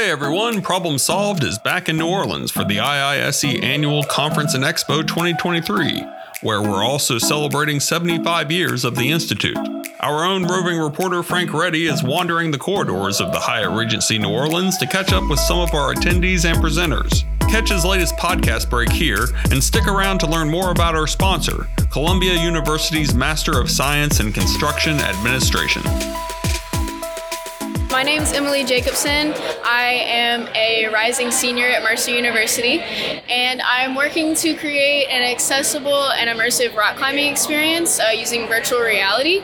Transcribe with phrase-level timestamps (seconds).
[0.00, 4.64] Hey everyone, Problem Solved is back in New Orleans for the IISE Annual Conference and
[4.64, 6.04] Expo 2023,
[6.42, 9.58] where we're also celebrating 75 years of the Institute.
[10.00, 14.30] Our own roving reporter Frank Reddy is wandering the corridors of the Hyatt Regency New
[14.30, 17.24] Orleans to catch up with some of our attendees and presenters.
[17.50, 21.68] Catch his latest podcast break here and stick around to learn more about our sponsor,
[21.90, 25.82] Columbia University's Master of Science in Construction Administration.
[27.90, 29.34] My name is Emily Jacobson.
[29.64, 32.78] I am a rising senior at Mercer University,
[33.28, 38.78] and I'm working to create an accessible and immersive rock climbing experience uh, using virtual
[38.78, 39.42] reality.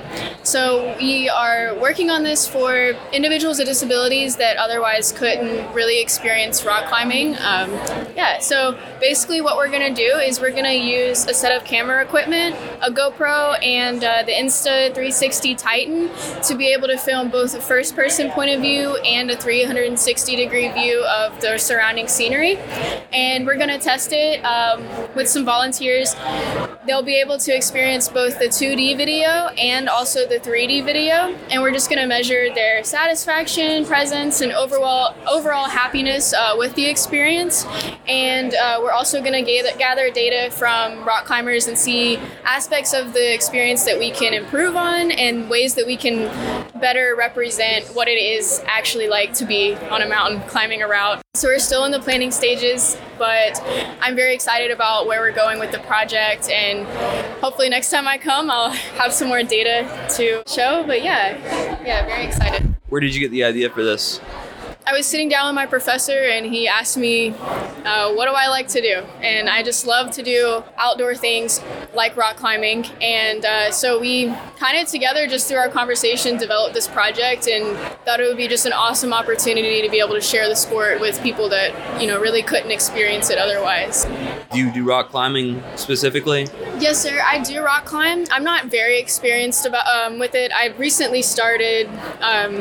[0.56, 6.64] So, we are working on this for individuals with disabilities that otherwise couldn't really experience
[6.64, 7.36] rock climbing.
[7.36, 7.70] Um,
[8.16, 12.02] yeah, so basically, what we're to do is we're to use a set of camera
[12.02, 16.08] equipment, a GoPro, and uh, the Insta360 Titan
[16.44, 20.36] to be able to film both a first person point of view and a 360
[20.36, 22.56] degree view of the surrounding scenery.
[23.12, 24.82] And we're to test it um,
[25.14, 26.16] with some volunteers.
[26.86, 31.34] They'll be able to experience both the 2D video and also the 3D video.
[31.50, 36.72] And we're just going to measure their satisfaction, presence, and overall overall happiness uh, with
[36.76, 37.66] the experience.
[38.06, 42.94] And uh, we're also going to gather, gather data from rock climbers and see aspects
[42.94, 46.26] of the experience that we can improve on and ways that we can
[46.78, 51.22] better represent what it is actually like to be on a mountain climbing a route.
[51.34, 53.62] So we're still in the planning stages, but
[54.00, 56.86] I'm very excited about where we're going with the project and
[57.40, 59.86] hopefully next time I come I'll have some more data
[60.16, 60.84] to show.
[60.86, 61.36] But yeah,
[61.84, 62.74] yeah, very excited.
[62.88, 64.20] Where did you get the idea for this?
[64.88, 68.46] I was sitting down with my professor and he asked me, uh, What do I
[68.46, 69.02] like to do?
[69.20, 71.60] And I just love to do outdoor things
[71.94, 72.86] like rock climbing.
[73.00, 74.26] And uh, so we
[74.58, 78.48] kind of together, just through our conversation, developed this project and thought it would be
[78.48, 82.06] just an awesome opportunity to be able to share the sport with people that, you
[82.06, 84.04] know, really couldn't experience it otherwise.
[84.52, 86.48] Do you do rock climbing specifically?
[86.78, 87.20] Yes, sir.
[87.24, 88.24] I do rock climb.
[88.30, 90.52] I'm not very experienced about, um, with it.
[90.52, 91.88] I recently started
[92.20, 92.54] um,